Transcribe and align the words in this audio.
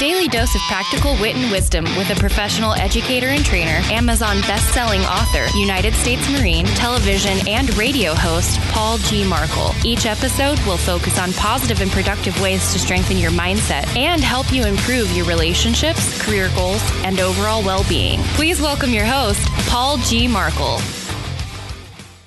Daily 0.00 0.28
dose 0.28 0.54
of 0.54 0.62
practical 0.62 1.12
wit 1.16 1.36
and 1.36 1.52
wisdom 1.52 1.84
with 1.98 2.08
a 2.08 2.14
professional 2.18 2.72
educator 2.72 3.26
and 3.26 3.44
trainer, 3.44 3.82
Amazon 3.92 4.40
best-selling 4.40 5.02
author, 5.02 5.44
United 5.58 5.92
States 5.92 6.26
Marine, 6.30 6.64
television 6.64 7.46
and 7.46 7.76
radio 7.76 8.14
host, 8.14 8.58
Paul 8.72 8.96
G. 8.96 9.28
Markel. 9.28 9.74
Each 9.84 10.06
episode 10.06 10.58
will 10.60 10.78
focus 10.78 11.18
on 11.18 11.34
positive 11.34 11.82
and 11.82 11.90
productive 11.90 12.40
ways 12.40 12.72
to 12.72 12.78
strengthen 12.78 13.18
your 13.18 13.30
mindset 13.32 13.94
and 13.94 14.22
help 14.22 14.50
you 14.50 14.64
improve 14.64 15.14
your 15.14 15.26
relationships, 15.26 16.18
career 16.24 16.48
goals, 16.54 16.80
and 17.04 17.20
overall 17.20 17.62
well-being. 17.62 18.20
Please 18.36 18.58
welcome 18.58 18.92
your 18.92 19.04
host, 19.04 19.46
Paul 19.68 19.98
G. 19.98 20.26
Markel. 20.26 20.80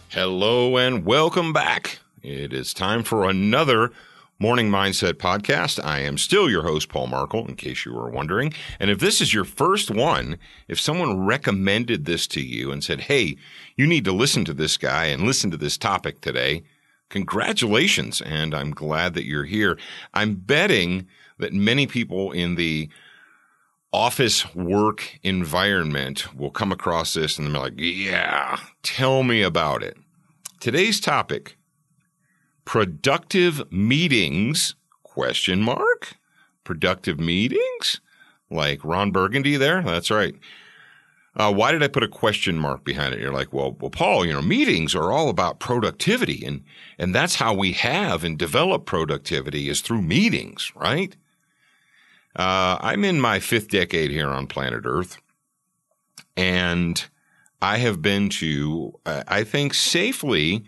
Hello 0.09 0.78
and 0.78 1.08
welcome 1.08 1.53
back. 1.53 1.98
It 2.22 2.53
is 2.53 2.72
time 2.72 3.02
for 3.02 3.28
another 3.28 3.92
Morning 4.43 4.70
Mindset 4.70 5.13
podcast. 5.13 5.80
I 5.86 5.99
am 5.99 6.17
still 6.17 6.49
your 6.49 6.63
host, 6.63 6.89
Paul 6.89 7.08
Markel, 7.08 7.47
in 7.47 7.55
case 7.55 7.86
you 7.86 7.94
were 7.94 8.09
wondering. 8.09 8.52
And 8.77 8.91
if 8.91 9.00
this 9.00 9.22
is 9.22 9.33
your 9.33 9.45
first 9.45 9.89
one, 9.89 10.38
if 10.67 10.81
someone 10.81 11.25
recommended 11.25 12.03
this 12.03 12.27
to 12.27 12.41
you 12.41 12.69
and 12.69 12.83
said, 12.83 13.00
hey, 13.00 13.38
you 13.77 13.88
need 13.88 14.03
to 14.03 14.11
listen 14.11 14.44
to 14.44 14.53
this 14.53 14.75
guy 14.75 15.05
and 15.05 15.23
listen 15.23 15.50
to 15.52 15.55
this 15.55 15.77
topic 15.77 16.19
today, 16.19 16.63
congratulations. 17.08 18.19
And 18.19 18.53
I'm 18.53 18.72
glad 18.72 19.13
that 19.13 19.23
you're 19.23 19.45
here. 19.45 19.80
I'm 20.13 20.35
betting 20.35 21.07
that 21.39 21.53
many 21.53 21.88
people 21.88 22.33
in 22.33 22.55
the 22.55 22.89
office 23.94 24.53
work 24.53 25.19
environment 25.23 26.35
will 26.35 26.52
come 26.52 26.73
across 26.73 27.13
this 27.13 27.38
and 27.38 27.55
they're 27.55 27.61
like, 27.61 27.78
yeah, 27.80 28.59
tell 28.81 29.23
me 29.23 29.41
about 29.41 29.83
it. 29.83 29.95
Today's 30.59 31.00
topic 31.00 31.55
productive 32.66 33.72
meetings 33.72 34.75
question 35.03 35.61
mark 35.61 36.16
productive 36.64 37.19
meetings 37.19 38.00
like 38.50 38.83
ron 38.83 39.11
burgundy 39.11 39.58
there 39.58 39.81
that's 39.81 40.11
right. 40.11 40.36
Uh, 41.36 41.52
why 41.52 41.72
did 41.72 41.81
i 41.81 41.88
put 41.88 42.03
a 42.03 42.08
question 42.08 42.59
mark 42.59 42.84
behind 42.84 43.14
it? 43.14 43.19
You're 43.19 43.34
like 43.34 43.52
well, 43.52 43.75
well 43.80 43.89
paul 43.89 44.25
you 44.25 44.34
know 44.34 44.41
meetings 44.41 44.95
are 44.95 45.11
all 45.11 45.30
about 45.30 45.59
productivity 45.59 46.45
and 46.45 46.64
and 46.97 47.14
that's 47.14 47.36
how 47.36 47.53
we 47.53 47.73
have 47.73 48.23
and 48.23 48.38
develop 48.38 48.86
productivity 48.86 49.67
is 49.69 49.81
through 49.81 50.02
meetings 50.02 50.72
right? 50.75 51.16
Uh, 52.36 52.78
i'm 52.81 53.03
in 53.03 53.19
my 53.22 53.39
fifth 53.39 53.69
decade 53.69 54.09
here 54.09 54.30
on 54.30 54.47
planet 54.47 54.84
earth 54.86 55.17
and 56.36 57.06
i 57.61 57.78
have 57.78 58.02
been 58.02 58.30
to 58.30 58.94
i 59.06 59.44
think 59.44 59.73
safely 59.73 60.64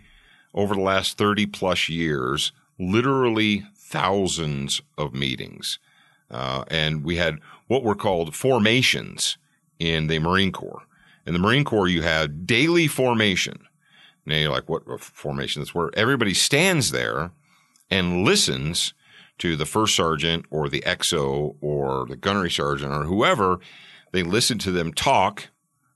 over 0.56 0.74
the 0.74 0.80
last 0.80 1.18
30 1.18 1.46
plus 1.46 1.88
years, 1.88 2.50
literally 2.78 3.64
thousands 3.76 4.80
of 4.98 5.14
meetings. 5.14 5.78
Uh, 6.30 6.64
and 6.68 7.04
we 7.04 7.16
had 7.16 7.38
what 7.68 7.84
were 7.84 7.94
called 7.94 8.34
formations 8.34 9.38
in 9.78 10.08
the 10.08 10.18
Marine 10.18 10.50
Corps. 10.50 10.82
In 11.26 11.32
the 11.32 11.38
Marine 11.38 11.64
Corps, 11.64 11.88
you 11.88 12.02
had 12.02 12.46
daily 12.46 12.88
formation. 12.88 13.58
Now 14.24 14.36
you're 14.36 14.50
like, 14.50 14.68
what 14.68 15.00
formation? 15.00 15.60
That's 15.60 15.74
where 15.74 15.90
everybody 15.94 16.34
stands 16.34 16.90
there 16.90 17.30
and 17.90 18.24
listens 18.24 18.94
to 19.38 19.54
the 19.56 19.66
first 19.66 19.94
sergeant 19.94 20.46
or 20.50 20.68
the 20.68 20.80
XO 20.80 21.56
or 21.60 22.06
the 22.08 22.16
gunnery 22.16 22.50
sergeant 22.50 22.92
or 22.92 23.04
whoever. 23.04 23.60
They 24.12 24.22
listen 24.22 24.58
to 24.58 24.72
them 24.72 24.92
talk 24.92 25.48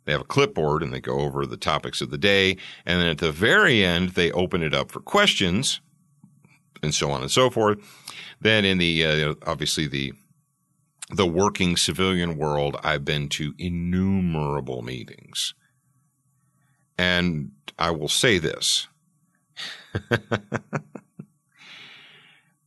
they 0.04 0.12
have 0.12 0.20
a 0.20 0.24
clipboard 0.24 0.82
and 0.82 0.92
they 0.92 1.00
go 1.00 1.20
over 1.20 1.46
the 1.46 1.56
topics 1.56 2.00
of 2.00 2.10
the 2.10 2.18
day. 2.18 2.56
And 2.86 3.00
then 3.00 3.08
at 3.08 3.18
the 3.18 3.32
very 3.32 3.84
end, 3.84 4.10
they 4.10 4.32
open 4.32 4.62
it 4.62 4.74
up 4.74 4.90
for 4.90 5.00
questions 5.00 5.80
and 6.82 6.94
so 6.94 7.10
on 7.10 7.20
and 7.20 7.30
so 7.30 7.50
forth. 7.50 7.78
Then 8.40 8.64
in 8.64 8.78
the, 8.78 9.04
uh, 9.04 9.34
obviously 9.46 9.86
the, 9.86 10.14
the 11.10 11.26
working 11.26 11.76
civilian 11.76 12.38
world, 12.38 12.78
I've 12.82 13.04
been 13.04 13.28
to 13.30 13.54
innumerable 13.58 14.82
meetings. 14.82 15.54
And 16.96 17.52
I 17.78 17.90
will 17.90 18.08
say 18.08 18.38
this. 18.38 18.88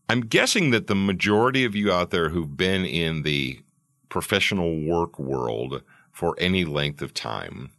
I'm 0.10 0.22
guessing 0.22 0.72
that 0.72 0.88
the 0.88 0.96
majority 0.96 1.66
of 1.66 1.76
you 1.76 1.92
out 1.92 2.12
there 2.12 2.30
who've 2.30 2.58
been 2.58 2.86
in 2.86 3.24
the 3.24 3.60
professional 4.10 4.86
work 4.86 5.18
world 5.18 5.82
for 6.14 6.36
any 6.38 6.64
length 6.64 7.02
of 7.02 7.14
time 7.14 7.72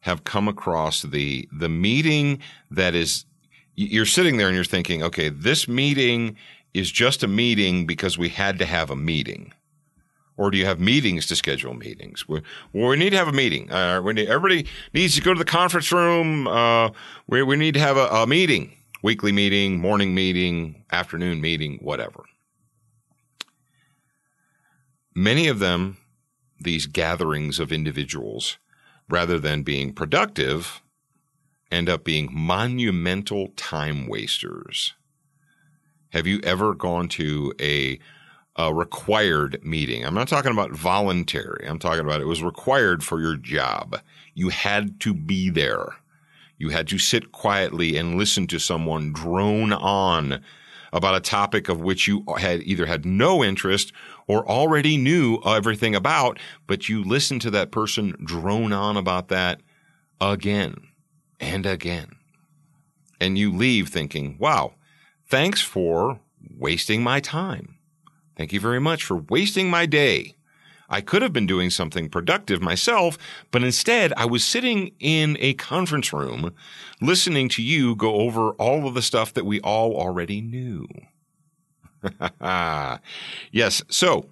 have 0.00 0.24
come 0.24 0.48
across 0.48 1.02
the 1.02 1.46
the 1.52 1.68
meeting 1.68 2.38
that 2.70 2.94
is 2.94 3.26
you're 3.74 4.06
sitting 4.06 4.38
there 4.38 4.48
and 4.48 4.56
you're 4.56 4.64
thinking, 4.64 5.02
okay, 5.02 5.28
this 5.28 5.68
meeting 5.68 6.36
is 6.74 6.90
just 6.90 7.22
a 7.22 7.28
meeting 7.28 7.86
because 7.86 8.18
we 8.18 8.28
had 8.28 8.58
to 8.58 8.64
have 8.64 8.90
a 8.90 8.96
meeting. 8.96 9.52
Or 10.36 10.50
do 10.50 10.58
you 10.58 10.66
have 10.66 10.80
meetings 10.80 11.26
to 11.26 11.36
schedule 11.36 11.74
meetings? 11.74 12.28
We, 12.28 12.42
well, 12.72 12.88
we 12.88 12.96
need 12.96 13.10
to 13.10 13.16
have 13.16 13.28
a 13.28 13.32
meeting. 13.32 13.70
Uh, 13.70 14.00
need, 14.00 14.28
everybody 14.28 14.66
needs 14.94 15.14
to 15.16 15.20
go 15.20 15.32
to 15.32 15.38
the 15.38 15.44
conference 15.44 15.92
room. 15.92 16.46
Uh, 16.46 16.90
we, 17.26 17.42
we 17.42 17.56
need 17.56 17.74
to 17.74 17.80
have 17.80 17.96
a, 17.96 18.06
a 18.06 18.26
meeting, 18.26 18.72
weekly 19.02 19.32
meeting, 19.32 19.78
morning 19.78 20.14
meeting, 20.14 20.84
afternoon 20.90 21.40
meeting, 21.40 21.78
whatever. 21.80 22.24
Many 25.14 25.48
of 25.48 25.58
them 25.58 25.96
these 26.60 26.86
gatherings 26.86 27.58
of 27.58 27.72
individuals, 27.72 28.58
rather 29.08 29.38
than 29.38 29.62
being 29.62 29.92
productive, 29.92 30.82
end 31.70 31.88
up 31.88 32.04
being 32.04 32.28
monumental 32.32 33.48
time 33.56 34.06
wasters. 34.06 34.94
Have 36.10 36.26
you 36.26 36.40
ever 36.42 36.74
gone 36.74 37.08
to 37.08 37.52
a, 37.60 37.98
a 38.56 38.72
required 38.72 39.62
meeting? 39.62 40.04
I'm 40.04 40.14
not 40.14 40.28
talking 40.28 40.52
about 40.52 40.72
voluntary. 40.72 41.66
I'm 41.68 41.78
talking 41.78 42.04
about 42.04 42.20
it 42.20 42.26
was 42.26 42.42
required 42.42 43.04
for 43.04 43.20
your 43.20 43.36
job. 43.36 44.00
You 44.34 44.48
had 44.48 45.00
to 45.00 45.12
be 45.12 45.50
there. 45.50 45.96
You 46.56 46.70
had 46.70 46.88
to 46.88 46.98
sit 46.98 47.30
quietly 47.30 47.96
and 47.96 48.16
listen 48.16 48.46
to 48.48 48.58
someone 48.58 49.12
drone 49.12 49.72
on 49.72 50.42
about 50.92 51.14
a 51.14 51.20
topic 51.20 51.68
of 51.68 51.80
which 51.80 52.08
you 52.08 52.24
had 52.38 52.62
either 52.62 52.86
had 52.86 53.04
no 53.04 53.44
interest 53.44 53.92
or 54.28 54.48
already 54.48 54.96
knew 54.96 55.40
everything 55.44 55.94
about, 55.94 56.38
but 56.66 56.88
you 56.88 57.02
listen 57.02 57.38
to 57.40 57.50
that 57.50 57.72
person 57.72 58.14
drone 58.22 58.72
on 58.72 58.96
about 58.96 59.28
that 59.28 59.60
again 60.20 60.76
and 61.40 61.66
again. 61.66 62.14
And 63.20 63.36
you 63.36 63.52
leave 63.52 63.88
thinking, 63.88 64.36
wow, 64.38 64.74
thanks 65.26 65.60
for 65.60 66.20
wasting 66.56 67.02
my 67.02 67.18
time. 67.18 67.78
Thank 68.36 68.52
you 68.52 68.60
very 68.60 68.80
much 68.80 69.02
for 69.02 69.16
wasting 69.16 69.68
my 69.68 69.86
day. 69.86 70.36
I 70.90 71.00
could 71.00 71.22
have 71.22 71.32
been 71.32 71.46
doing 71.46 71.68
something 71.68 72.08
productive 72.08 72.62
myself, 72.62 73.18
but 73.50 73.62
instead 73.62 74.12
I 74.16 74.24
was 74.24 74.44
sitting 74.44 74.92
in 75.00 75.36
a 75.40 75.54
conference 75.54 76.12
room 76.12 76.54
listening 77.00 77.48
to 77.50 77.62
you 77.62 77.94
go 77.94 78.14
over 78.16 78.52
all 78.52 78.86
of 78.86 78.94
the 78.94 79.02
stuff 79.02 79.34
that 79.34 79.44
we 79.44 79.60
all 79.60 79.96
already 79.96 80.40
knew. 80.40 80.86
yes. 83.52 83.82
So, 83.88 84.26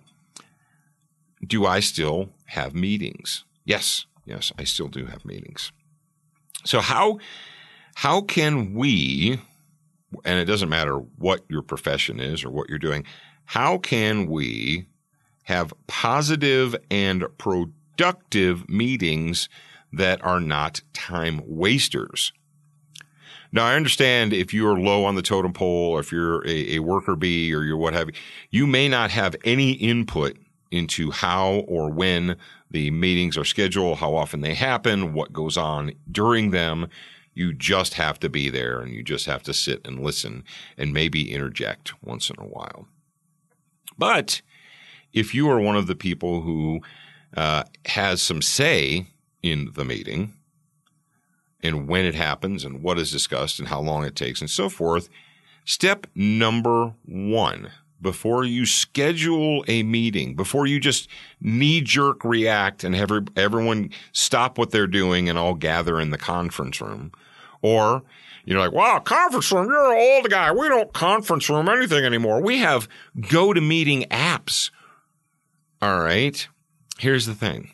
do 1.46 1.66
I 1.66 1.80
still 1.80 2.30
have 2.46 2.74
meetings? 2.74 3.44
Yes. 3.64 4.06
Yes, 4.24 4.52
I 4.58 4.64
still 4.64 4.88
do 4.88 5.06
have 5.06 5.24
meetings. 5.24 5.72
So 6.64 6.80
how 6.80 7.18
how 7.94 8.20
can 8.22 8.74
we 8.74 9.40
and 10.24 10.38
it 10.38 10.46
doesn't 10.46 10.68
matter 10.68 10.96
what 10.96 11.44
your 11.48 11.62
profession 11.62 12.20
is 12.20 12.44
or 12.44 12.50
what 12.50 12.68
you're 12.68 12.78
doing, 12.78 13.04
how 13.44 13.78
can 13.78 14.26
we 14.26 14.86
have 15.44 15.72
positive 15.86 16.74
and 16.90 17.24
productive 17.38 18.68
meetings 18.68 19.48
that 19.92 20.22
are 20.24 20.40
not 20.40 20.80
time 20.92 21.40
wasters. 21.46 22.32
Now, 23.52 23.64
I 23.64 23.74
understand 23.74 24.32
if 24.32 24.52
you're 24.52 24.78
low 24.78 25.04
on 25.04 25.14
the 25.14 25.22
totem 25.22 25.52
pole, 25.52 25.92
or 25.92 26.00
if 26.00 26.12
you're 26.12 26.46
a, 26.46 26.76
a, 26.76 26.78
worker 26.80 27.16
bee 27.16 27.54
or 27.54 27.62
you're 27.62 27.76
what 27.76 27.94
have 27.94 28.08
you, 28.08 28.14
you 28.50 28.66
may 28.66 28.88
not 28.88 29.10
have 29.10 29.36
any 29.44 29.72
input 29.72 30.36
into 30.70 31.10
how 31.10 31.64
or 31.68 31.90
when 31.90 32.36
the 32.70 32.90
meetings 32.90 33.36
are 33.36 33.44
scheduled, 33.44 33.98
how 33.98 34.14
often 34.14 34.40
they 34.40 34.54
happen, 34.54 35.12
what 35.12 35.32
goes 35.32 35.56
on 35.56 35.92
during 36.10 36.50
them. 36.50 36.88
You 37.34 37.52
just 37.52 37.94
have 37.94 38.18
to 38.20 38.28
be 38.28 38.48
there 38.48 38.80
and 38.80 38.92
you 38.92 39.02
just 39.02 39.26
have 39.26 39.42
to 39.44 39.54
sit 39.54 39.86
and 39.86 40.02
listen 40.02 40.44
and 40.76 40.92
maybe 40.92 41.32
interject 41.32 41.92
once 42.02 42.30
in 42.30 42.36
a 42.38 42.46
while. 42.46 42.88
But 43.98 44.42
if 45.12 45.34
you 45.34 45.48
are 45.50 45.60
one 45.60 45.76
of 45.76 45.86
the 45.86 45.94
people 45.94 46.42
who 46.42 46.80
uh, 47.36 47.64
has 47.86 48.22
some 48.22 48.42
say 48.42 49.06
in 49.42 49.70
the 49.74 49.84
meeting 49.84 50.34
and 51.62 51.88
when 51.88 52.04
it 52.04 52.14
happens 52.14 52.64
and 52.64 52.82
what 52.82 52.98
is 52.98 53.10
discussed 53.10 53.58
and 53.58 53.68
how 53.68 53.80
long 53.80 54.04
it 54.04 54.14
takes 54.16 54.40
and 54.40 54.50
so 54.50 54.68
forth, 54.68 55.08
step 55.64 56.06
number 56.14 56.94
one 57.04 57.70
before 58.00 58.44
you 58.44 58.66
schedule 58.66 59.64
a 59.68 59.82
meeting, 59.82 60.34
before 60.34 60.66
you 60.66 60.78
just 60.78 61.08
knee 61.40 61.80
jerk 61.80 62.24
react 62.24 62.84
and 62.84 62.94
have 62.94 63.10
everyone 63.36 63.90
stop 64.12 64.58
what 64.58 64.70
they're 64.70 64.86
doing 64.86 65.28
and 65.28 65.38
all 65.38 65.54
gather 65.54 65.98
in 66.00 66.10
the 66.10 66.18
conference 66.18 66.80
room, 66.80 67.10
or 67.62 68.02
you're 68.44 68.60
like, 68.60 68.72
wow, 68.72 69.00
conference 69.00 69.50
room, 69.50 69.66
you're 69.66 69.92
an 69.92 69.98
old 69.98 70.30
guy. 70.30 70.52
We 70.52 70.68
don't 70.68 70.92
conference 70.92 71.48
room 71.48 71.68
anything 71.68 72.04
anymore. 72.04 72.40
We 72.40 72.58
have 72.58 72.88
go 73.28 73.52
to 73.52 73.60
meeting 73.60 74.04
apps. 74.04 74.70
All 75.82 76.00
right. 76.00 76.46
Here's 76.98 77.26
the 77.26 77.34
thing. 77.34 77.70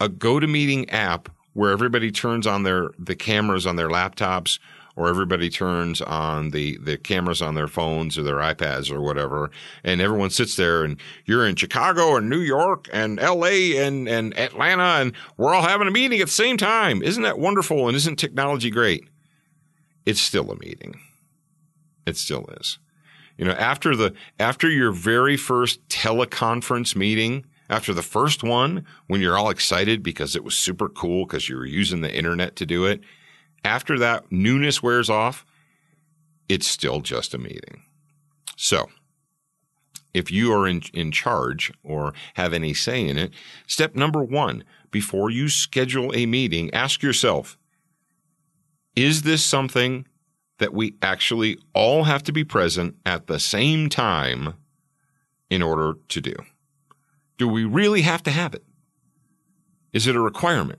A 0.00 0.08
go 0.08 0.40
to 0.40 0.46
meeting 0.46 0.90
app 0.90 1.28
where 1.52 1.70
everybody 1.70 2.10
turns 2.10 2.46
on 2.46 2.62
their 2.62 2.90
the 2.98 3.16
cameras 3.16 3.66
on 3.66 3.76
their 3.76 3.88
laptops 3.88 4.58
or 4.96 5.08
everybody 5.08 5.48
turns 5.48 6.00
on 6.02 6.50
the, 6.50 6.76
the 6.78 6.98
cameras 6.98 7.40
on 7.40 7.54
their 7.54 7.68
phones 7.68 8.18
or 8.18 8.22
their 8.22 8.36
iPads 8.36 8.90
or 8.90 9.00
whatever, 9.00 9.50
and 9.82 10.00
everyone 10.00 10.30
sits 10.30 10.56
there 10.56 10.84
and 10.84 10.98
you're 11.24 11.46
in 11.46 11.56
Chicago 11.56 12.16
and 12.16 12.28
New 12.28 12.40
York 12.40 12.88
and 12.92 13.18
LA 13.18 13.76
and, 13.76 14.08
and 14.08 14.36
Atlanta 14.38 15.00
and 15.00 15.14
we're 15.36 15.54
all 15.54 15.62
having 15.62 15.88
a 15.88 15.90
meeting 15.90 16.20
at 16.20 16.26
the 16.26 16.32
same 16.32 16.56
time. 16.56 17.02
Isn't 17.02 17.22
that 17.22 17.38
wonderful? 17.38 17.88
And 17.88 17.96
isn't 17.96 18.16
technology 18.16 18.70
great? 18.70 19.08
It's 20.04 20.20
still 20.20 20.50
a 20.50 20.58
meeting. 20.58 21.00
It 22.06 22.16
still 22.16 22.46
is. 22.60 22.78
You 23.38 23.46
know, 23.46 23.52
after 23.52 23.96
the, 23.96 24.12
after 24.38 24.68
your 24.68 24.92
very 24.92 25.36
first 25.36 25.86
teleconference 25.88 26.94
meeting, 26.94 27.46
after 27.72 27.94
the 27.94 28.02
first 28.02 28.44
one, 28.44 28.84
when 29.06 29.22
you're 29.22 29.38
all 29.38 29.48
excited 29.48 30.02
because 30.02 30.36
it 30.36 30.44
was 30.44 30.54
super 30.54 30.90
cool 30.90 31.24
because 31.24 31.48
you 31.48 31.56
were 31.56 31.64
using 31.64 32.02
the 32.02 32.14
internet 32.14 32.54
to 32.56 32.66
do 32.66 32.84
it, 32.84 33.00
after 33.64 33.98
that 33.98 34.30
newness 34.30 34.82
wears 34.82 35.08
off, 35.08 35.46
it's 36.50 36.66
still 36.66 37.00
just 37.00 37.32
a 37.32 37.38
meeting. 37.38 37.82
So, 38.56 38.90
if 40.12 40.30
you 40.30 40.52
are 40.52 40.68
in, 40.68 40.82
in 40.92 41.12
charge 41.12 41.72
or 41.82 42.12
have 42.34 42.52
any 42.52 42.74
say 42.74 43.08
in 43.08 43.16
it, 43.16 43.32
step 43.66 43.94
number 43.94 44.22
one, 44.22 44.64
before 44.90 45.30
you 45.30 45.48
schedule 45.48 46.14
a 46.14 46.26
meeting, 46.26 46.72
ask 46.74 47.02
yourself, 47.02 47.56
is 48.94 49.22
this 49.22 49.42
something 49.42 50.06
that 50.58 50.74
we 50.74 50.94
actually 51.00 51.56
all 51.72 52.04
have 52.04 52.22
to 52.24 52.32
be 52.32 52.44
present 52.44 52.96
at 53.06 53.28
the 53.28 53.40
same 53.40 53.88
time 53.88 54.52
in 55.48 55.62
order 55.62 55.94
to 56.08 56.20
do? 56.20 56.34
Do 57.42 57.48
we 57.48 57.64
really 57.64 58.02
have 58.02 58.22
to 58.22 58.30
have 58.30 58.54
it? 58.54 58.62
Is 59.92 60.06
it 60.06 60.14
a 60.14 60.20
requirement? 60.20 60.78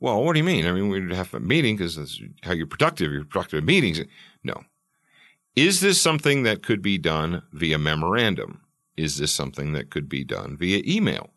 Well, 0.00 0.24
what 0.24 0.32
do 0.32 0.40
you 0.40 0.44
mean? 0.44 0.66
I 0.66 0.72
mean, 0.72 0.88
we'd 0.88 1.12
have 1.12 1.32
a 1.32 1.38
meeting 1.38 1.76
because 1.76 1.94
that's 1.94 2.20
how 2.42 2.50
you're 2.54 2.66
productive. 2.66 3.12
You're 3.12 3.24
productive 3.24 3.58
in 3.58 3.64
meetings. 3.64 4.00
No. 4.42 4.64
Is 5.54 5.78
this 5.78 6.00
something 6.00 6.42
that 6.42 6.64
could 6.64 6.82
be 6.82 6.98
done 6.98 7.44
via 7.52 7.78
memorandum? 7.78 8.62
Is 8.96 9.18
this 9.18 9.30
something 9.30 9.74
that 9.74 9.90
could 9.90 10.08
be 10.08 10.24
done 10.24 10.56
via 10.56 10.82
email? 10.84 11.30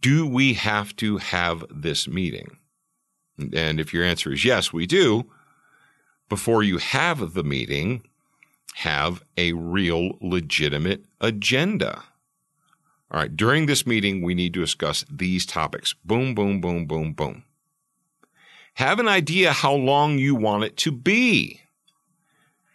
Do 0.00 0.26
we 0.26 0.54
have 0.54 0.96
to 0.96 1.18
have 1.18 1.64
this 1.70 2.08
meeting? 2.08 2.56
And 3.54 3.78
if 3.78 3.94
your 3.94 4.02
answer 4.02 4.32
is 4.32 4.44
yes, 4.44 4.72
we 4.72 4.86
do, 4.86 5.30
before 6.28 6.64
you 6.64 6.78
have 6.78 7.34
the 7.34 7.44
meeting, 7.44 8.02
have 8.74 9.22
a 9.36 9.52
real 9.52 10.18
legitimate 10.20 11.04
agenda. 11.20 12.02
All 13.10 13.20
right, 13.20 13.34
during 13.34 13.66
this 13.66 13.86
meeting, 13.86 14.22
we 14.22 14.34
need 14.34 14.54
to 14.54 14.60
discuss 14.60 15.04
these 15.10 15.46
topics. 15.46 15.94
Boom, 16.04 16.34
boom, 16.34 16.60
boom, 16.60 16.86
boom, 16.86 17.14
boom. 17.14 17.44
Have 18.74 18.98
an 19.00 19.08
idea 19.08 19.52
how 19.52 19.72
long 19.72 20.18
you 20.18 20.34
want 20.34 20.64
it 20.64 20.76
to 20.78 20.92
be. 20.92 21.62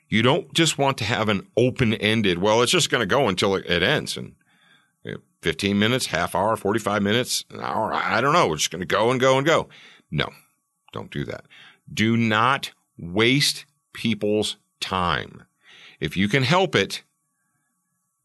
You 0.09 0.21
don't 0.21 0.53
just 0.53 0.77
want 0.77 0.97
to 0.99 1.05
have 1.05 1.29
an 1.29 1.47
open 1.55 1.93
ended, 1.93 2.39
well, 2.39 2.61
it's 2.61 2.71
just 2.71 2.89
going 2.89 3.01
to 3.01 3.05
go 3.07 3.27
until 3.27 3.55
it, 3.55 3.83
ends. 3.83 4.17
And 4.17 4.35
15 5.41 5.77
minutes, 5.77 6.07
half 6.07 6.35
hour, 6.35 6.55
45 6.55 7.01
minutes, 7.01 7.45
an 7.49 7.59
hour, 7.61 7.93
I 7.93 8.21
don't 8.21 8.33
know. 8.33 8.47
We're 8.47 8.57
just 8.57 8.71
going 8.71 8.81
to 8.81 8.85
go 8.85 9.11
and 9.11 9.19
go 9.19 9.37
and 9.37 9.45
go. 9.45 9.69
No, 10.09 10.29
don't 10.91 11.11
do 11.11 11.25
that. 11.25 11.45
Do 11.91 12.15
not 12.15 12.71
waste 12.97 13.65
people's 13.93 14.57
time. 14.79 15.43
If 15.99 16.15
you 16.15 16.27
can 16.27 16.43
help 16.43 16.75
it, 16.75 17.03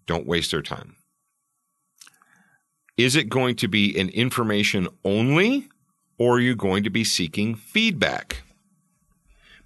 don't 0.07 0.27
waste 0.27 0.51
their 0.51 0.63
time. 0.63 0.97
Is 2.99 3.15
it 3.15 3.29
going 3.29 3.55
to 3.57 3.69
be 3.69 3.97
an 3.99 4.09
information 4.11 4.89
only 5.05 5.69
or 6.19 6.37
are 6.37 6.41
you 6.41 6.57
going 6.57 6.83
to 6.83 6.91
be 6.91 7.05
seeking 7.05 7.55
feedback? 7.55 8.43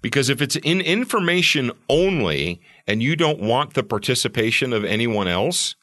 Because 0.03 0.29
if 0.29 0.39
it's 0.39 0.55
in 0.57 0.79
information 0.81 1.71
only 1.89 2.61
and 2.85 3.01
you 3.01 3.15
don't 3.15 3.39
want 3.39 3.73
the 3.73 3.83
participation 3.83 4.71
of 4.71 4.85
anyone 4.85 5.27
else, 5.27 5.75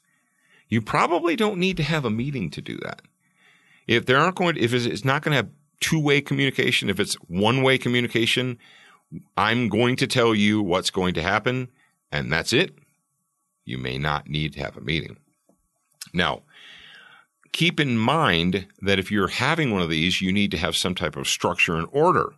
you 0.68 0.80
probably 0.80 1.34
don't 1.34 1.58
need 1.58 1.76
to 1.78 1.82
have 1.82 2.04
a 2.04 2.10
meeting 2.10 2.50
to 2.50 2.62
do 2.62 2.78
that. 2.84 3.02
If 3.88 4.06
there 4.06 4.18
aren't 4.18 4.36
going 4.36 4.54
to, 4.54 4.60
if 4.60 4.72
it's 4.72 5.04
not 5.04 5.22
going 5.22 5.32
to 5.32 5.36
have 5.36 5.48
two 5.80 5.98
way 5.98 6.20
communication, 6.20 6.88
if 6.88 7.00
it's 7.00 7.14
one 7.26 7.62
way 7.62 7.78
communication, 7.78 8.58
I'm 9.36 9.68
going 9.68 9.96
to 9.96 10.06
tell 10.06 10.36
you 10.36 10.62
what's 10.62 10.90
going 10.90 11.14
to 11.14 11.22
happen 11.22 11.68
and 12.12 12.32
that's 12.32 12.52
it. 12.52 12.78
You 13.64 13.78
may 13.78 13.98
not 13.98 14.28
need 14.28 14.52
to 14.52 14.60
have 14.60 14.76
a 14.76 14.80
meeting. 14.80 15.16
Now, 16.12 16.42
keep 17.52 17.80
in 17.80 17.98
mind 17.98 18.66
that 18.80 18.98
if 18.98 19.10
you're 19.10 19.28
having 19.28 19.70
one 19.70 19.82
of 19.82 19.90
these, 19.90 20.20
you 20.20 20.32
need 20.32 20.50
to 20.52 20.58
have 20.58 20.76
some 20.76 20.94
type 20.94 21.16
of 21.16 21.28
structure 21.28 21.76
and 21.76 21.88
order. 21.92 22.32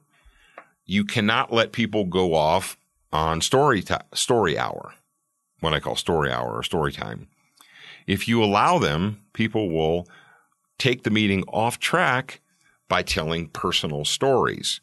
You 0.84 1.04
cannot 1.04 1.52
let 1.52 1.72
people 1.72 2.04
go 2.04 2.34
off 2.34 2.76
on 3.12 3.40
story 3.40 3.82
t- 3.82 3.94
story 4.14 4.58
hour, 4.58 4.94
what 5.60 5.72
I 5.72 5.80
call 5.80 5.96
story 5.96 6.30
hour 6.30 6.52
or 6.52 6.62
story 6.62 6.92
time. 6.92 7.28
If 8.06 8.26
you 8.26 8.42
allow 8.42 8.78
them, 8.78 9.22
people 9.32 9.70
will 9.70 10.08
take 10.78 11.04
the 11.04 11.10
meeting 11.10 11.44
off 11.48 11.78
track 11.78 12.40
by 12.88 13.02
telling 13.02 13.48
personal 13.48 14.04
stories. 14.04 14.80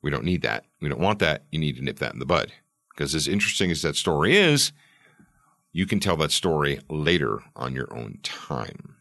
We 0.00 0.10
don't 0.10 0.24
need 0.24 0.42
that. 0.42 0.64
We 0.80 0.88
don't 0.88 1.00
want 1.00 1.18
that. 1.18 1.44
You 1.50 1.58
need 1.58 1.76
to 1.76 1.84
nip 1.84 1.98
that 1.98 2.14
in 2.14 2.18
the 2.18 2.26
bud. 2.26 2.52
Because 2.90 3.14
as 3.14 3.28
interesting 3.28 3.70
as 3.70 3.82
that 3.82 3.96
story 3.96 4.36
is, 4.36 4.72
you 5.72 5.86
can 5.86 6.00
tell 6.00 6.16
that 6.16 6.32
story 6.32 6.80
later 6.90 7.40
on 7.56 7.74
your 7.74 7.94
own 7.94 8.18
time. 8.22 8.91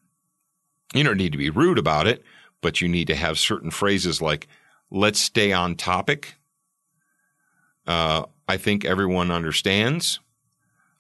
You 0.94 1.04
don't 1.04 1.18
need 1.18 1.32
to 1.32 1.38
be 1.38 1.50
rude 1.50 1.78
about 1.78 2.08
it, 2.08 2.24
but 2.62 2.82
you 2.82 2.88
need 2.88 3.08
to 3.08 3.16
have 3.16 3.40
certain 3.40 3.72
phrases 3.72 4.22
like, 4.22 4.48
let's 4.90 5.20
stay 5.20 5.54
on 5.54 5.76
topic. 5.76 6.36
Uh, 7.88 8.24
I 8.48 8.58
think 8.58 8.86
everyone 8.86 9.32
understands. 9.32 10.20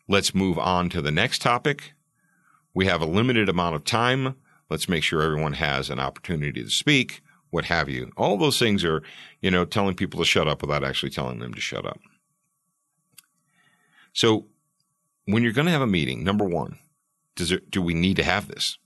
Let's 0.08 0.34
move 0.34 0.58
on 0.58 0.90
to 0.90 1.02
the 1.02 1.12
next 1.12 1.42
topic. 1.42 1.94
We 2.74 2.86
have 2.86 3.02
a 3.02 3.06
limited 3.06 3.50
amount 3.50 3.76
of 3.76 3.84
time. 3.84 4.36
Let's 4.70 4.88
make 4.88 5.04
sure 5.04 5.22
everyone 5.22 5.54
has 5.54 5.90
an 5.90 6.00
opportunity 6.00 6.64
to 6.64 6.70
speak, 6.70 7.22
what 7.50 7.66
have 7.66 7.90
you. 7.90 8.12
All 8.16 8.38
those 8.38 8.58
things 8.58 8.86
are, 8.86 9.04
you 9.42 9.52
know, 9.52 9.66
telling 9.66 9.96
people 9.96 10.20
to 10.22 10.26
shut 10.26 10.48
up 10.48 10.62
without 10.62 10.84
actually 10.84 11.10
telling 11.10 11.40
them 11.40 11.54
to 11.54 11.62
shut 11.62 11.86
up. 11.86 12.00
So 14.14 14.46
when 15.26 15.44
you're 15.44 15.52
going 15.52 15.66
to 15.66 15.72
have 15.74 15.82
a 15.82 15.88
meeting, 15.88 16.24
number 16.24 16.46
one, 16.46 16.80
does 17.36 17.52
it, 17.52 17.70
do 17.70 17.82
we 17.82 17.94
need 17.94 18.16
to 18.16 18.24
have 18.24 18.48
this? 18.48 18.78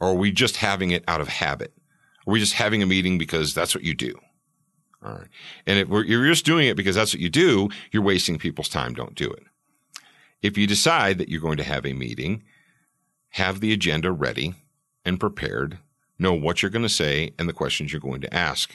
Or 0.00 0.08
are 0.08 0.14
we 0.14 0.30
just 0.30 0.58
having 0.58 0.90
it 0.90 1.04
out 1.08 1.20
of 1.20 1.28
habit? 1.28 1.72
Are 2.26 2.32
we 2.32 2.40
just 2.40 2.54
having 2.54 2.82
a 2.82 2.86
meeting 2.86 3.18
because 3.18 3.54
that's 3.54 3.74
what 3.74 3.84
you 3.84 3.94
do? 3.94 4.18
All 5.04 5.12
right. 5.12 5.28
And 5.66 5.78
if 5.78 5.88
you're 5.88 6.26
just 6.26 6.44
doing 6.44 6.66
it 6.66 6.76
because 6.76 6.96
that's 6.96 7.14
what 7.14 7.20
you 7.20 7.30
do, 7.30 7.68
you're 7.92 8.02
wasting 8.02 8.38
people's 8.38 8.68
time. 8.68 8.94
Don't 8.94 9.14
do 9.14 9.30
it. 9.30 9.44
If 10.42 10.58
you 10.58 10.66
decide 10.66 11.18
that 11.18 11.28
you're 11.28 11.40
going 11.40 11.56
to 11.58 11.64
have 11.64 11.86
a 11.86 11.92
meeting, 11.92 12.42
have 13.30 13.60
the 13.60 13.72
agenda 13.72 14.12
ready 14.12 14.54
and 15.04 15.20
prepared, 15.20 15.78
know 16.18 16.32
what 16.32 16.62
you're 16.62 16.70
going 16.70 16.82
to 16.82 16.88
say 16.88 17.32
and 17.38 17.48
the 17.48 17.52
questions 17.52 17.92
you're 17.92 18.00
going 18.00 18.20
to 18.22 18.34
ask. 18.34 18.74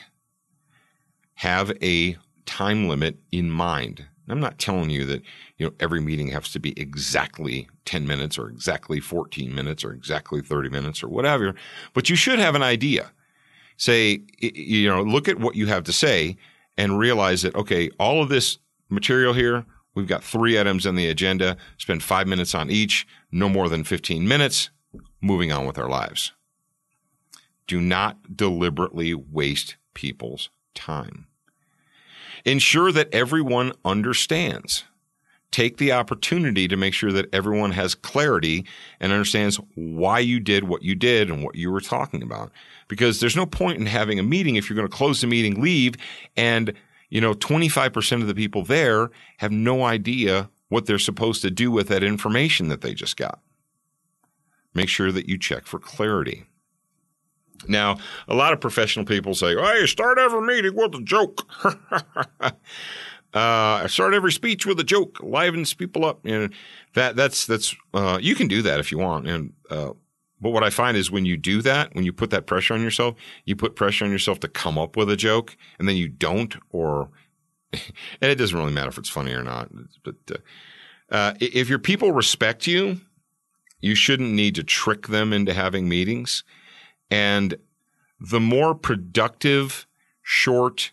Have 1.36 1.72
a 1.82 2.18
time 2.46 2.88
limit 2.88 3.18
in 3.32 3.50
mind. 3.50 4.06
I'm 4.30 4.40
not 4.40 4.60
telling 4.60 4.90
you 4.90 5.06
that 5.06 5.22
you 5.58 5.66
know 5.66 5.74
every 5.80 6.00
meeting 6.00 6.30
has 6.30 6.50
to 6.51 6.60
be 6.60 6.80
exactly 6.80 7.68
10 7.86 8.08
minutes 8.08 8.38
or 8.38 8.50
exactly 8.50 9.00
14 9.00 9.54
minutes 9.54 9.84
or 9.84 9.92
exactly 9.92 10.42
30 10.42 10.70
minutes 10.70 11.04
or 11.04 11.10
whatever, 11.10 11.56
but 11.94 12.10
you 12.10 12.16
should 12.16 12.40
have 12.40 12.56
an 12.56 12.63
idea. 12.63 13.12
Say 13.78 14.22
you 14.40 14.90
know 14.90 15.01
look 15.01 15.28
at 15.28 15.40
what 15.40 15.56
you 15.56 15.68
have 15.68 15.84
to 15.86 15.94
say 15.94 16.38
and 16.78 17.00
realize 17.00 17.42
that 17.42 17.56
okay, 17.56 17.90
all 18.00 18.22
of 18.22 18.30
this 18.30 18.58
material 18.90 19.34
here, 19.34 19.66
we've 19.96 20.08
got 20.08 20.24
3 20.24 20.60
items 20.60 20.86
on 20.86 20.96
the 20.96 21.08
agenda, 21.08 21.58
spend 21.78 22.04
5 22.04 22.28
minutes 22.28 22.56
on 22.56 22.70
each, 22.70 23.08
no 23.32 23.50
more 23.50 23.70
than 23.70 23.84
15 23.84 24.28
minutes, 24.28 24.70
moving 25.22 25.51
on 25.51 25.66
with 25.66 25.78
our 25.78 25.90
lives. 25.90 26.32
Do 27.68 27.82
not 27.82 28.36
deliberately 28.36 29.13
waste 29.13 29.78
people's 29.94 30.50
time. 30.74 31.28
Ensure 32.45 32.91
that 32.91 33.13
everyone 33.13 33.74
understands. 33.86 34.83
Take 35.51 35.77
the 35.77 35.91
opportunity 35.91 36.67
to 36.67 36.77
make 36.77 36.93
sure 36.93 37.12
that 37.12 37.33
everyone 37.33 37.71
has 37.71 37.93
clarity 37.93 38.65
and 39.01 39.12
understands 39.12 39.60
why 39.75 40.19
you 40.19 40.39
did 40.39 40.63
what 40.63 40.81
you 40.81 40.95
did 40.95 41.29
and 41.29 41.43
what 41.43 41.55
you 41.55 41.71
were 41.71 41.81
talking 41.81 42.24
about. 42.24 42.51
Because 42.88 43.19
there's 43.19 43.36
no 43.36 43.45
point 43.45 43.77
in 43.77 43.86
having 43.86 44.17
a 44.17 44.24
meeting 44.24 44.55
if 44.55 44.69
you're 44.69 44.77
going 44.77 44.88
to 44.88 44.95
close 44.95 45.19
the 45.19 45.27
meeting, 45.27 45.62
leave, 45.62 45.95
and 46.38 46.74
you 47.10 47.19
know, 47.19 47.33
25% 47.33 48.21
of 48.21 48.27
the 48.27 48.33
people 48.33 48.63
there 48.63 49.12
have 49.38 49.51
no 49.51 49.83
idea 49.83 50.50
what 50.69 50.86
they're 50.86 50.98
supposed 50.98 51.41
to 51.41 51.51
do 51.51 51.69
with 51.69 51.89
that 51.89 52.03
information 52.03 52.69
that 52.69 52.79
they 52.79 52.93
just 52.93 53.17
got. 53.17 53.41
Make 54.74 54.88
sure 54.88 55.12
that 55.12 55.27
you 55.27 55.38
check 55.38 55.65
for 55.65 55.77
clarity. 55.77 56.45
Now, 57.68 57.98
a 58.27 58.36
lot 58.36 58.53
of 58.53 58.60
professional 58.60 59.06
people 59.06 59.34
say, 59.34 59.56
hey, 59.56 59.86
start 59.86 60.18
every 60.18 60.41
meeting 60.41 60.75
with 60.75 60.96
a 60.96 61.01
joke. 61.01 61.48
uh, 63.34 63.88
start 63.88 64.13
every 64.13 64.32
speech 64.32 64.65
with 64.65 64.80
a 64.80 64.84
joke, 64.84 65.20
livens 65.22 65.74
people 65.74 66.06
up. 66.06 66.25
And 66.25 66.53
that, 66.94 67.15
that's, 67.15 67.46
that's, 67.46 67.75
uh, 67.94 68.20
you 68.22 68.36
can 68.36 68.48
do 68.48 68.62
that 68.62 68.80
if 68.80 68.91
you 68.91 68.98
want. 68.98 69.27
And, 69.27 69.53
uh, 69.70 69.91
but 70.39 70.51
what 70.51 70.63
I 70.63 70.70
find 70.72 70.98
is 70.98 71.12
when 71.12 71.25
you 71.25 71.38
do 71.38 71.62
that, 71.62 71.94
when 71.94 72.03
you 72.03 72.12
put 72.12 72.32
that 72.32 72.48
pressure 72.48 72.74
on 72.74 72.82
yourself, 72.82 73.15
you 73.46 73.56
put 73.56 73.75
pressure 73.75 74.06
on 74.06 74.12
yourself 74.12 74.39
to 74.39 74.48
come 74.48 74.77
up 74.77 74.98
with 74.98 75.10
a 75.10 75.15
joke 75.15 75.56
and 75.77 75.88
then 75.88 75.96
you 75.96 76.08
don't, 76.08 76.56
or, 76.72 77.10
and 77.74 78.32
it 78.32 78.36
doesn't 78.36 78.58
really 78.58 78.74
matter 78.74 78.89
if 78.89 78.98
it's 78.98 79.10
funny 79.10 79.34
or 79.34 79.44
not. 79.44 79.70
But, 80.03 80.15
uh, 80.32 80.38
uh, 81.12 81.34
if 81.41 81.70
your 81.70 81.77
people 81.80 82.13
respect 82.13 82.65
you, 82.65 83.01
you 83.82 83.96
shouldn't 83.96 84.32
need 84.32 84.56
to 84.56 84.63
trick 84.63 85.08
them 85.08 85.34
into 85.34 85.53
having 85.53 85.89
meetings. 85.89 86.44
And 87.12 87.56
the 88.20 88.39
more 88.39 88.74
productive, 88.74 89.86
short, 90.24 90.91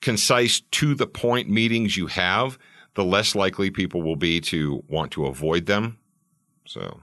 concise, 0.00 0.60
to 0.60 0.94
the 0.94 1.06
point 1.06 1.48
meetings 1.48 1.96
you 1.96 2.06
have, 2.06 2.58
the 2.94 3.04
less 3.04 3.34
likely 3.36 3.70
people 3.70 4.02
will 4.02 4.16
be 4.16 4.40
to 4.40 4.82
want 4.88 5.12
to 5.12 5.26
avoid 5.26 5.66
them. 5.66 5.98
So, 6.64 7.02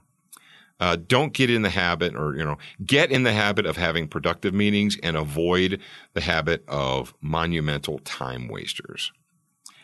uh, 0.78 0.96
don't 1.06 1.32
get 1.32 1.48
in 1.48 1.62
the 1.62 1.70
habit 1.70 2.14
or, 2.14 2.36
you 2.36 2.44
know, 2.44 2.58
get 2.84 3.10
in 3.10 3.22
the 3.22 3.32
habit 3.32 3.64
of 3.64 3.76
having 3.76 4.08
productive 4.08 4.52
meetings 4.52 4.98
and 5.02 5.16
avoid 5.16 5.80
the 6.12 6.20
habit 6.20 6.64
of 6.68 7.14
monumental 7.22 7.98
time 8.00 8.48
wasters. 8.48 9.12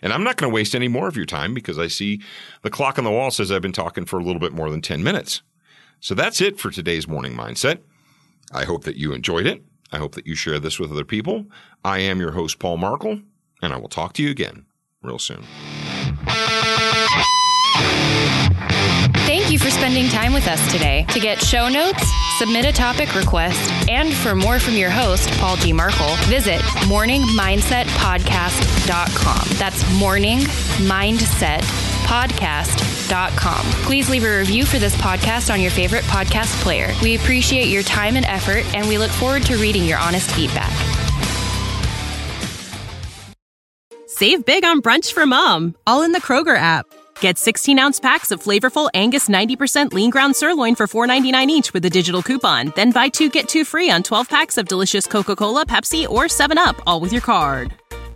And 0.03 0.13
I'm 0.13 0.25
not 0.25 0.37
going 0.37 0.51
to 0.51 0.55
waste 0.55 0.75
any 0.75 0.89
more 0.89 1.09
of 1.09 1.17
your 1.17 1.25
time 1.25 1.55
because 1.55 1.79
I 1.79 1.87
see 1.87 2.21
the 2.63 2.71
clock 2.71 2.99
on 2.99 3.05
the 3.05 3.11
wall 3.11 3.31
says 3.31 3.51
I've 3.51 3.63
been 3.63 3.73
talking 3.73 4.05
for 4.05 4.19
a 4.19 4.25
little 4.25 4.41
bit 4.41 4.53
more 4.53 4.69
than 4.69 4.83
10 4.83 5.03
minutes. 5.03 5.43
So 6.01 6.15
that's 6.15 6.41
it 6.41 6.59
for 6.59 6.71
today's 6.71 7.07
morning 7.07 7.35
mindset. 7.35 7.79
I 8.53 8.65
hope 8.65 8.85
that 8.85 8.97
you 8.97 9.13
enjoyed 9.13 9.47
it. 9.47 9.63
I 9.93 9.99
hope 9.99 10.15
that 10.15 10.27
you 10.27 10.35
share 10.35 10.59
this 10.59 10.79
with 10.79 10.91
other 10.91 11.05
people. 11.05 11.47
I 11.85 11.99
am 11.99 12.21
your 12.21 12.33
host, 12.33 12.59
Paul 12.59 12.79
Markel, 12.79 13.21
and 13.61 13.73
I 13.73 13.77
will 13.77 13.89
talk 13.89 14.15
to 14.15 14.23
you 14.23 14.31
again 14.31 14.65
real 15.03 15.19
soon. 15.19 15.45
Thank 19.27 19.51
you 19.51 19.59
for 19.59 19.71
spending 19.71 20.09
time 20.09 20.33
with 20.33 20.47
us 20.47 20.73
today. 20.73 21.05
To 21.11 21.21
get 21.21 21.43
show 21.43 21.69
notes, 21.69 22.03
submit 22.39 22.65
a 22.65 22.73
topic 22.73 23.15
request, 23.15 23.71
and 23.89 24.13
for 24.13 24.35
more 24.35 24.59
from 24.59 24.75
your 24.75 24.91
host, 24.91 25.31
Paul 25.39 25.57
G. 25.57 25.73
Markel, 25.73 26.17
visit 26.27 26.61
morningmindsetpodcast.com. 26.89 29.59
That's 29.59 29.83
morningmindsetpodcast.com. 29.85 31.92
Please 33.85 34.09
leave 34.09 34.25
a 34.25 34.39
review 34.39 34.65
for 34.65 34.79
this 34.79 34.97
podcast 34.97 35.53
on 35.53 35.61
your 35.61 35.71
favorite 35.71 36.05
podcast 36.05 36.61
player. 36.63 36.93
We 37.03 37.17
appreciate 37.17 37.69
your 37.69 37.83
time 37.83 38.17
and 38.17 38.27
effort, 38.27 38.65
and 38.75 38.89
we 38.89 38.99
look 38.99 39.11
forward 39.11 39.43
to 39.47 39.57
reading 39.57 39.85
your 39.85 39.99
honest 39.99 40.31
feedback. 40.31 40.73
Save 44.07 44.45
big 44.45 44.65
on 44.65 44.83
brunch 44.83 45.13
for 45.13 45.27
mom, 45.27 45.75
all 45.87 46.03
in 46.03 46.13
the 46.13 46.21
Kroger 46.21 46.57
app. 46.57 46.87
Get 47.21 47.39
16 47.39 47.79
ounce 47.79 47.99
packs 48.01 48.31
of 48.31 48.43
flavorful 48.43 48.91
Angus 48.95 49.29
90% 49.29 49.93
lean 49.93 50.11
ground 50.11 50.37
sirloin 50.37 50.75
for 50.75 50.87
$4.99 50.87 51.47
each 51.49 51.73
with 51.73 51.85
a 51.85 51.91
digital 51.91 52.23
coupon. 52.23 52.73
Then 52.75 52.91
buy 52.91 53.09
two 53.09 53.31
get 53.31 53.49
two 53.49 53.65
free 53.65 53.91
on 53.91 54.03
12 54.03 54.29
packs 54.29 54.59
of 54.59 54.69
delicious 54.69 55.07
Coca 55.07 55.35
Cola, 55.35 55.65
Pepsi, 55.65 56.09
or 56.09 56.25
7UP, 56.25 56.81
all 56.87 57.01
with 57.01 57.13
your 57.13 57.23
card. 57.23 57.75